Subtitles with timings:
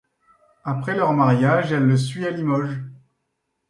[0.63, 2.79] Après leur mariage, elle le suit à Limoges.